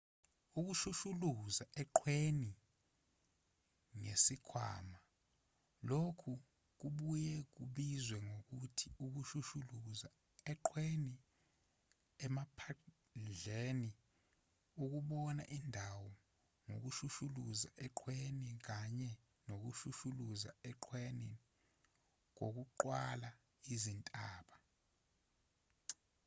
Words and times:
ukushushuluza 0.59 1.63
eqhweni 1.81 2.51
ngesikhwama 3.99 4.99
lokhu 5.89 6.31
kubuye 6.79 7.35
kubizwe 7.55 8.17
ngokuthi 8.27 8.87
ukushushuluza 9.05 10.07
eqhweni 10.51 11.15
emaphandleni 12.25 13.91
ukubona 14.83 15.43
indawo 15.57 16.09
ngokushushulaza 16.67 17.69
eqhweni 17.85 18.51
kanye 18.67 19.11
nokushushuluza 19.47 20.49
eqhweni 20.69 21.31
kokuqwala 22.37 23.29
izintaba 23.73 24.55